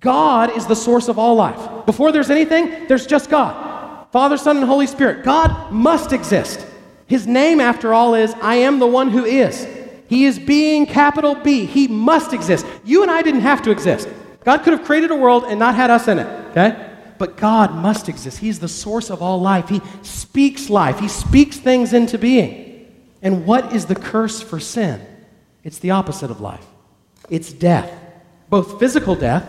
[0.00, 1.86] God is the source of all life.
[1.86, 3.77] Before there's anything, there's just God.
[4.10, 5.24] Father, Son, and Holy Spirit.
[5.24, 6.66] God must exist.
[7.06, 9.66] His name, after all, is I am the one who is.
[10.08, 11.66] He is being capital B.
[11.66, 12.66] He must exist.
[12.84, 14.08] You and I didn't have to exist.
[14.44, 16.96] God could have created a world and not had us in it, okay?
[17.18, 18.38] But God must exist.
[18.38, 19.68] He's the source of all life.
[19.68, 22.86] He speaks life, He speaks things into being.
[23.20, 25.04] And what is the curse for sin?
[25.64, 26.66] It's the opposite of life
[27.28, 27.92] it's death,
[28.48, 29.46] both physical death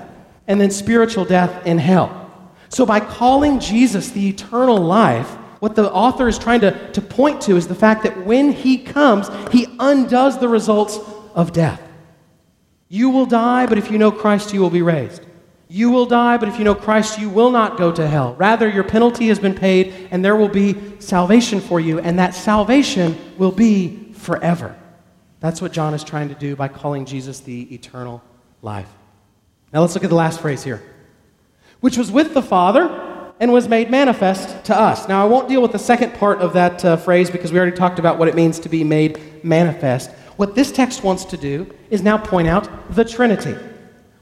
[0.48, 2.28] and then spiritual death in hell.
[2.69, 5.27] So by calling Jesus the eternal life,
[5.60, 8.77] what the author is trying to, to point to is the fact that when he
[8.77, 10.99] comes, he undoes the results
[11.36, 11.82] of death.
[12.88, 15.25] You will die, but if you know Christ, you will be raised.
[15.71, 18.34] you will die, but if you know Christ, you will not go to hell.
[18.36, 22.34] Rather, your penalty has been paid, and there will be salvation for you, and that
[22.34, 24.75] salvation will be forever.
[25.41, 28.23] That's what John is trying to do by calling Jesus the eternal
[28.63, 28.89] life.
[29.71, 30.82] Now let's look at the last phrase here,
[31.81, 33.05] which was with the Father
[33.39, 35.07] and was made manifest to us.
[35.07, 37.75] Now, I won't deal with the second part of that uh, phrase because we already
[37.75, 40.11] talked about what it means to be made manifest.
[40.35, 43.55] What this text wants to do is now point out the Trinity.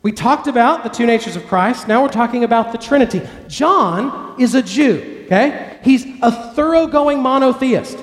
[0.03, 1.87] We talked about the two natures of Christ.
[1.87, 3.21] Now we're talking about the Trinity.
[3.47, 5.79] John is a Jew, okay?
[5.83, 7.97] He's a thoroughgoing monotheist.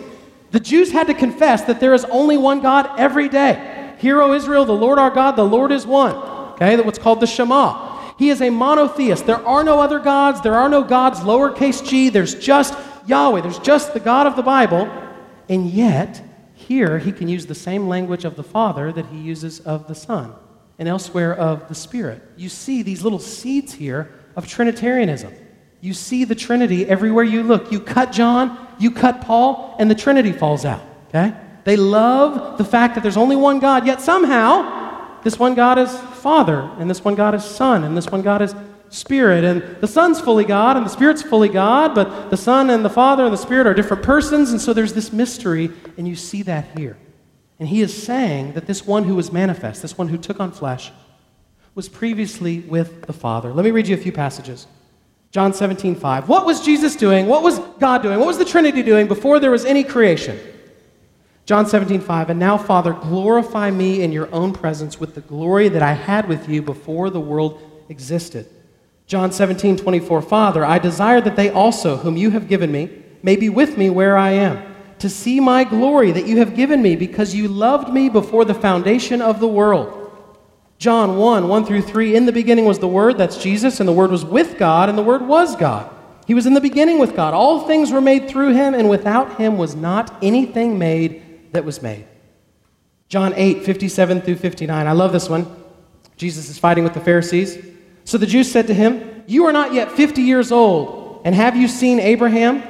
[0.50, 3.94] The Jews had to confess that there is only one God every day.
[3.98, 6.14] Hear, O Israel, the Lord our God, the Lord is one.
[6.54, 7.83] Okay, that's what's called the Shema.
[8.18, 9.26] He is a monotheist.
[9.26, 10.40] There are no other gods.
[10.40, 12.08] There are no gods, lowercase g.
[12.08, 12.74] There's just
[13.06, 13.40] Yahweh.
[13.40, 14.88] There's just the God of the Bible.
[15.48, 16.22] And yet,
[16.54, 19.94] here he can use the same language of the Father that he uses of the
[19.94, 20.32] Son
[20.78, 22.22] and elsewhere of the Spirit.
[22.36, 25.32] You see these little seeds here of Trinitarianism.
[25.80, 27.70] You see the Trinity everywhere you look.
[27.70, 30.82] You cut John, you cut Paul, and the Trinity falls out.
[31.08, 31.34] Okay?
[31.64, 35.90] They love the fact that there's only one God, yet somehow this one God is
[36.24, 38.54] Father, and this one God is Son, and this one God is
[38.88, 39.44] Spirit.
[39.44, 42.88] And the Son's fully God, and the Spirit's fully God, but the Son and the
[42.88, 46.40] Father and the Spirit are different persons, and so there's this mystery, and you see
[46.44, 46.96] that here.
[47.58, 50.50] And he is saying that this one who was manifest, this one who took on
[50.50, 50.92] flesh,
[51.74, 53.52] was previously with the Father.
[53.52, 54.66] Let me read you a few passages.
[55.30, 56.26] John 17, 5.
[56.26, 57.26] What was Jesus doing?
[57.26, 58.18] What was God doing?
[58.18, 60.40] What was the Trinity doing before there was any creation?
[61.46, 65.68] John 17, 5, and now, Father, glorify me in your own presence with the glory
[65.68, 68.48] that I had with you before the world existed.
[69.06, 73.36] John 17, 24, Father, I desire that they also, whom you have given me, may
[73.36, 76.96] be with me where I am, to see my glory that you have given me,
[76.96, 80.00] because you loved me before the foundation of the world.
[80.78, 83.92] John 1, 1 through 3, in the beginning was the Word, that's Jesus, and the
[83.92, 85.90] Word was with God, and the Word was God.
[86.26, 87.34] He was in the beginning with God.
[87.34, 91.20] All things were made through him, and without him was not anything made
[91.54, 92.06] that was made.
[93.08, 94.86] John 8, 57 through 59.
[94.86, 95.46] I love this one.
[96.16, 97.58] Jesus is fighting with the Pharisees.
[98.04, 101.56] So the Jews said to him, You are not yet 50 years old, and have
[101.56, 102.62] you seen Abraham?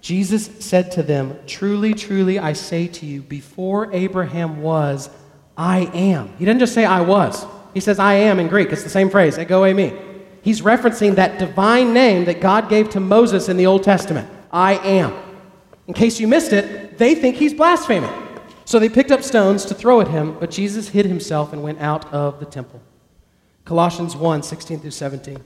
[0.00, 5.08] Jesus said to them, Truly, truly, I say to you, before Abraham was,
[5.56, 6.36] I am.
[6.36, 7.46] He doesn't just say I was.
[7.74, 8.72] He says I am in Greek.
[8.72, 10.02] It's the same phrase, ego eimi.
[10.42, 14.28] He's referencing that divine name that God gave to Moses in the Old Testament.
[14.52, 15.12] I am.
[15.86, 18.10] In case you missed it, they think he's blaspheming.
[18.64, 21.80] So they picked up stones to throw at him, but Jesus hid himself and went
[21.80, 22.82] out of the temple.
[23.64, 25.38] Colossians 1 16 through 17.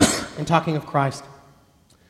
[0.38, 1.24] and talking of Christ.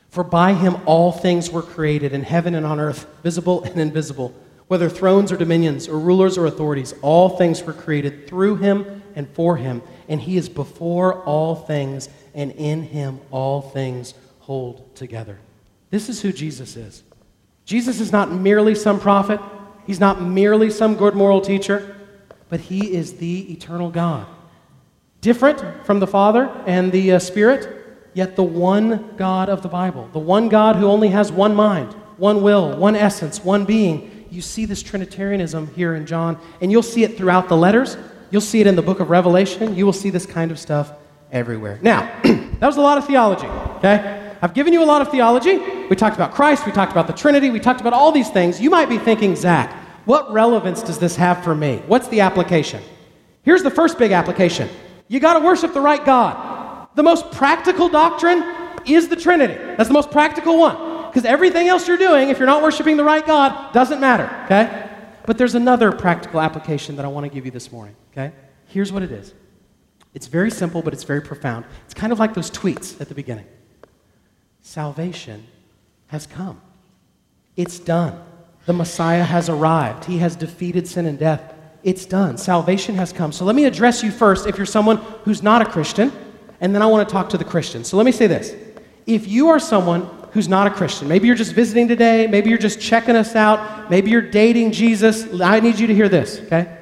[0.09, 4.33] For by him all things were created in heaven and on earth, visible and invisible,
[4.69, 9.29] whether thrones or dominions or rulers or authorities, all things were created through him and
[9.31, 15.39] for him, and he is before all things, and in him all things hold together.
[15.91, 17.04] This is who Jesus is.
[17.65, 19.41] Jesus is not merely some prophet,
[19.87, 21.97] he's not merely some good moral teacher,
[22.49, 24.27] but he is the eternal God.
[25.21, 30.09] Different from the Father and the uh, Spirit, yet the one God of the Bible,
[30.13, 34.27] the one God who only has one mind, one will, one essence, one being.
[34.31, 37.97] You see this Trinitarianism here in John, and you'll see it throughout the letters.
[38.31, 39.75] You'll see it in the book of Revelation.
[39.75, 40.93] You will see this kind of stuff
[41.33, 41.79] everywhere.
[41.83, 43.47] Now, that was a lot of theology,
[43.79, 44.24] okay?
[44.43, 45.59] I've given you a lot of theology.
[45.89, 48.61] We talked about Christ, we talked about the Trinity, we talked about all these things.
[48.61, 49.73] You might be thinking, Zach,
[50.05, 51.83] what relevance does this have for me?
[51.87, 52.83] What's the application?
[53.43, 54.69] Here's the first big application
[55.09, 56.89] you got to worship the right God.
[56.95, 58.43] The most practical doctrine
[58.87, 59.55] is the Trinity.
[59.55, 61.05] That's the most practical one.
[61.07, 64.91] Because everything else you're doing, if you're not worshiping the right God, doesn't matter, okay?
[65.27, 68.33] But there's another practical application that I want to give you this morning, okay?
[68.67, 69.33] Here's what it is
[70.15, 71.67] it's very simple, but it's very profound.
[71.85, 73.47] It's kind of like those tweets at the beginning
[74.65, 75.47] salvation
[76.09, 76.61] has come.
[77.55, 78.19] It's done.
[78.67, 80.07] The Messiah has arrived.
[80.07, 81.55] He has defeated sin and death.
[81.85, 82.39] It's done.
[82.39, 83.31] Salvation has come.
[83.31, 86.11] So let me address you first if you're someone who's not a Christian,
[86.63, 87.89] and then I want to talk to the Christians.
[87.89, 88.57] So let me say this.
[89.07, 92.59] If you are someone who's not a Christian, maybe you're just visiting today, maybe you're
[92.59, 96.79] just checking us out, maybe you're dating Jesus, I need you to hear this, okay?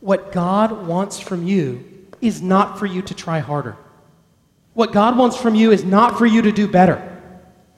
[0.00, 3.76] What God wants from you is not for you to try harder.
[4.78, 7.02] What God wants from you is not for you to do better.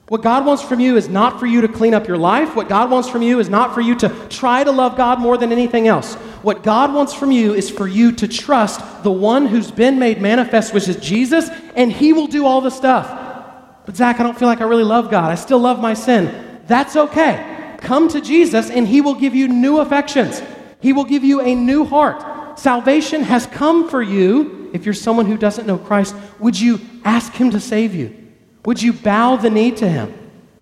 [0.07, 2.55] What God wants from you is not for you to clean up your life.
[2.55, 5.35] What God wants from you is not for you to try to love God more
[5.35, 6.13] than anything else.
[6.43, 10.21] What God wants from you is for you to trust the one who's been made
[10.21, 13.09] manifest, which is Jesus, and He will do all the stuff.
[13.83, 15.31] But Zach, I don't feel like I really love God.
[15.31, 16.61] I still love my sin.
[16.67, 17.77] That's okay.
[17.79, 20.43] Come to Jesus, and He will give you new affections,
[20.81, 22.59] He will give you a new heart.
[22.59, 27.33] Salvation has come for you if you're someone who doesn't know Christ, would you ask
[27.33, 28.15] Him to save you?
[28.65, 30.13] Would you bow the knee to Him?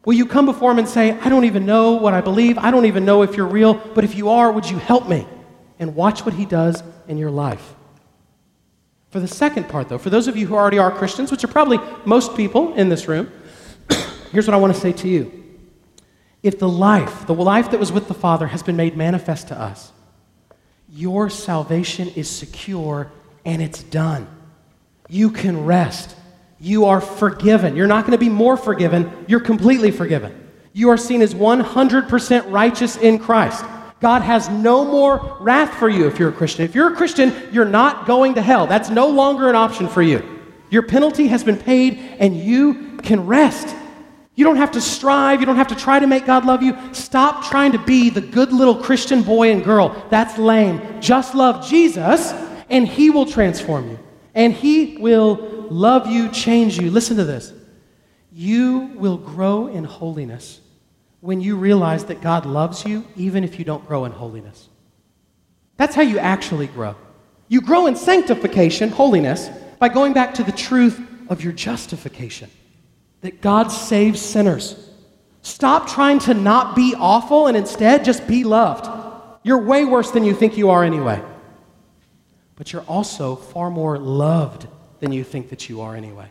[0.06, 2.58] Will you come before Him and say, I don't even know what I believe.
[2.58, 5.28] I don't even know if you're real, but if you are, would you help me?
[5.78, 7.76] And watch what He does in your life.
[9.10, 11.48] For the second part, though, for those of you who already are Christians, which are
[11.48, 13.32] probably most people in this room,
[14.32, 15.40] here's what I want to say to you.
[16.44, 19.60] If the life, the life that was with the Father, has been made manifest to
[19.60, 19.92] us,
[20.92, 23.12] your salvation is secure
[23.46, 24.28] and it's done.
[25.08, 26.16] You can rest.
[26.60, 27.76] You are forgiven.
[27.76, 30.48] You're not going to be more forgiven, you're completely forgiven.
[30.74, 33.66] You are seen as 100% righteous in Christ.
[34.00, 36.64] God has no more wrath for you if you're a Christian.
[36.64, 38.66] If you're a Christian, you're not going to hell.
[38.66, 40.24] That's no longer an option for you.
[40.70, 43.76] Your penalty has been paid and you can rest.
[44.36, 45.42] You don't have to strive.
[45.42, 46.78] You don't have to try to make God love you.
[46.94, 50.06] Stop trying to be the good little Christian boy and girl.
[50.10, 51.02] That's lame.
[51.02, 52.32] Just love Jesus
[52.70, 54.00] and He will transform you.
[54.34, 56.92] And He will love you, change you.
[56.92, 57.54] Listen to this.
[58.32, 60.60] You will grow in holiness
[61.22, 64.70] when you realize that God loves you, even if you don't grow in holiness.
[65.78, 66.96] That's how you actually grow.
[67.48, 69.50] You grow in sanctification, holiness,
[69.80, 72.50] by going back to the truth of your justification
[73.22, 74.90] that God saves sinners.
[75.42, 78.88] Stop trying to not be awful and instead just be loved.
[79.44, 81.22] You're way worse than you think you are anyway.
[82.60, 84.68] But you're also far more loved
[85.00, 86.30] than you think that you are anyway.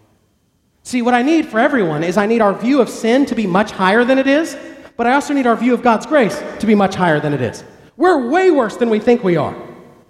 [0.83, 3.47] See, what I need for everyone is I need our view of sin to be
[3.47, 4.57] much higher than it is,
[4.97, 7.41] but I also need our view of God's grace to be much higher than it
[7.41, 7.64] is.
[7.97, 9.57] We're way worse than we think we are,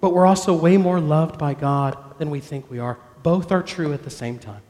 [0.00, 2.98] but we're also way more loved by God than we think we are.
[3.22, 4.62] Both are true at the same time.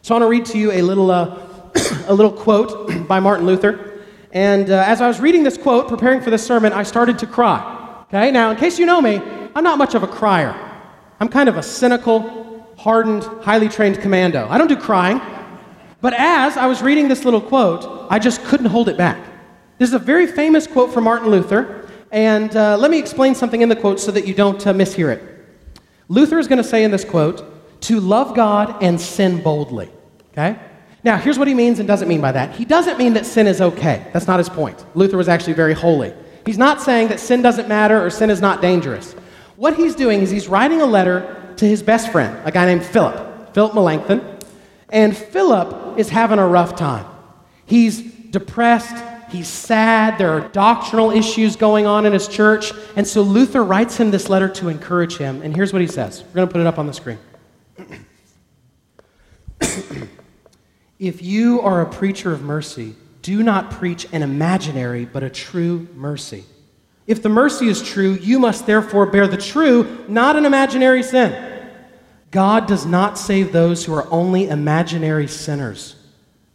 [0.00, 1.38] So I want to read to you a little, uh,
[2.06, 4.04] a little quote by Martin Luther.
[4.32, 7.26] And uh, as I was reading this quote, preparing for this sermon, I started to
[7.26, 8.04] cry.
[8.08, 9.20] Okay, now in case you know me,
[9.56, 10.54] I'm not much of a crier.
[11.18, 14.46] I'm kind of a cynical, hardened, highly trained commando.
[14.50, 15.18] I don't do crying.
[16.02, 19.18] But as I was reading this little quote, I just couldn't hold it back.
[19.78, 23.62] This is a very famous quote from Martin Luther, and uh, let me explain something
[23.62, 25.22] in the quote so that you don't uh, mishear it.
[26.08, 29.90] Luther is going to say in this quote, to love God and sin boldly.
[30.32, 30.58] Okay?
[31.02, 32.54] Now, here's what he means and doesn't mean by that.
[32.54, 34.06] He doesn't mean that sin is okay.
[34.12, 34.84] That's not his point.
[34.94, 36.12] Luther was actually very holy.
[36.44, 39.16] He's not saying that sin doesn't matter or sin is not dangerous.
[39.56, 42.84] What he's doing is he's writing a letter to his best friend, a guy named
[42.84, 44.22] Philip, Philip Melanchthon.
[44.90, 47.06] And Philip is having a rough time.
[47.64, 52.72] He's depressed, he's sad, there are doctrinal issues going on in his church.
[52.96, 55.40] And so Luther writes him this letter to encourage him.
[55.42, 56.22] And here's what he says.
[56.22, 57.18] We're going to put it up on the screen.
[60.98, 65.88] if you are a preacher of mercy, do not preach an imaginary, but a true
[65.94, 66.44] mercy.
[67.06, 71.42] If the mercy is true, you must therefore bear the true, not an imaginary sin.
[72.30, 75.94] God does not save those who are only imaginary sinners.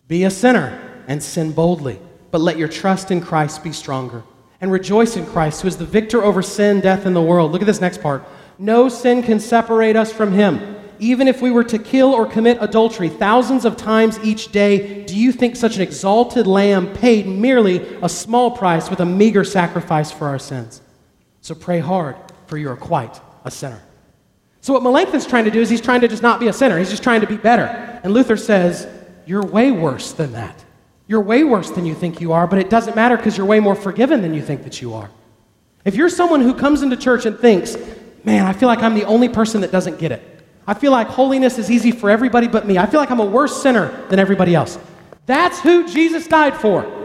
[0.08, 1.99] Be a sinner and sin boldly,
[2.32, 4.24] but let your trust in Christ be stronger.
[4.60, 7.52] And rejoice in Christ, who is the victor over sin, death, and the world.
[7.52, 8.24] Look at this next part.
[8.60, 10.70] No sin can separate us from him
[11.02, 15.18] even if we were to kill or commit adultery thousands of times each day, do
[15.18, 20.12] you think such an exalted lamb paid merely a small price with a meager sacrifice
[20.12, 20.80] for our sins?
[21.41, 23.82] So pray hard, for you are quite a sinner.
[24.62, 26.78] So, what Melanchthon's trying to do is he's trying to just not be a sinner,
[26.78, 27.64] he's just trying to be better.
[28.04, 28.88] And Luther says,
[29.26, 30.64] You're way worse than that.
[31.08, 33.60] You're way worse than you think you are, but it doesn't matter because you're way
[33.60, 35.10] more forgiven than you think that you are.
[35.84, 37.76] If you're someone who comes into church and thinks,
[38.24, 40.30] Man, I feel like I'm the only person that doesn't get it.
[40.68, 42.78] I feel like holiness is easy for everybody but me.
[42.78, 44.78] I feel like I'm a worse sinner than everybody else.
[45.26, 46.99] That's who Jesus died for.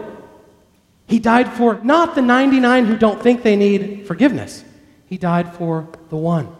[1.07, 4.63] He died for not the 99 who don't think they need forgiveness,
[5.05, 6.53] He died for the one.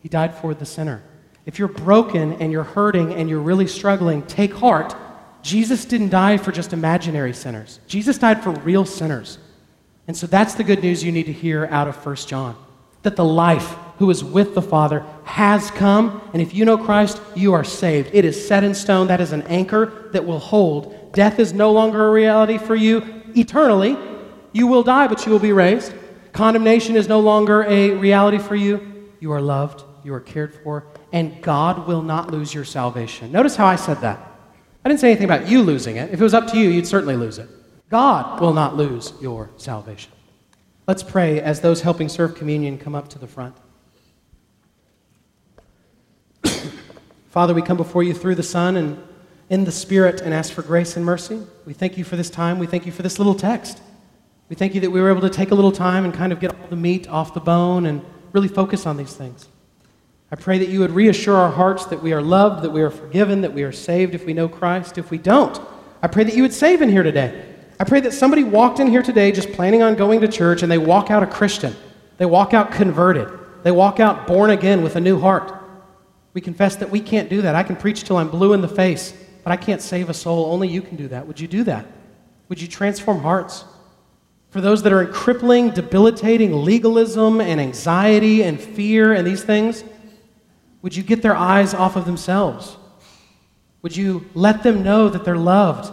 [0.00, 1.02] He died for the sinner.
[1.44, 4.94] If you're broken and you're hurting and you're really struggling, take heart.
[5.42, 7.80] Jesus didn't die for just imaginary sinners.
[7.88, 9.38] Jesus died for real sinners.
[10.06, 12.56] And so that's the good news you need to hear out of 1 John
[13.02, 17.20] that the life who is with the Father has come, and if you know Christ,
[17.34, 18.10] you are saved.
[18.12, 19.08] It is set in stone.
[19.08, 21.12] That is an anchor that will hold.
[21.12, 23.96] Death is no longer a reality for you eternally.
[24.52, 25.92] You will die, but you will be raised.
[26.32, 29.08] Condemnation is no longer a reality for you.
[29.20, 33.32] You are loved, you are cared for, and God will not lose your salvation.
[33.32, 34.20] Notice how I said that.
[34.84, 36.10] I didn't say anything about you losing it.
[36.12, 37.48] If it was up to you, you'd certainly lose it.
[37.90, 40.12] God will not lose your salvation.
[40.86, 43.56] Let's pray as those helping serve communion come up to the front.
[47.28, 49.02] Father, we come before you through the Son and
[49.50, 51.40] in the Spirit and ask for grace and mercy.
[51.66, 52.58] We thank you for this time.
[52.58, 53.80] We thank you for this little text.
[54.48, 56.40] We thank you that we were able to take a little time and kind of
[56.40, 58.02] get all the meat off the bone and
[58.32, 59.46] really focus on these things.
[60.30, 62.90] I pray that you would reassure our hearts that we are loved, that we are
[62.90, 64.98] forgiven, that we are saved if we know Christ.
[64.98, 65.58] If we don't,
[66.02, 67.46] I pray that you would save in here today.
[67.80, 70.72] I pray that somebody walked in here today just planning on going to church and
[70.72, 71.74] they walk out a Christian.
[72.18, 73.28] They walk out converted.
[73.62, 75.57] They walk out born again with a new heart.
[76.38, 77.56] We confess that we can't do that.
[77.56, 79.12] I can preach till I'm blue in the face,
[79.42, 80.52] but I can't save a soul.
[80.52, 81.26] Only you can do that.
[81.26, 81.84] Would you do that?
[82.48, 83.64] Would you transform hearts?
[84.50, 89.82] For those that are in crippling, debilitating legalism and anxiety and fear and these things,
[90.80, 92.76] would you get their eyes off of themselves?
[93.82, 95.92] Would you let them know that they're loved?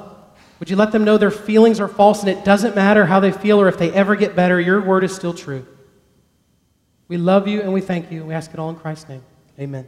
[0.59, 3.31] Would you let them know their feelings are false and it doesn't matter how they
[3.31, 5.65] feel or if they ever get better, your word is still true?
[7.07, 8.23] We love you and we thank you.
[8.25, 9.23] We ask it all in Christ's name.
[9.59, 9.87] Amen.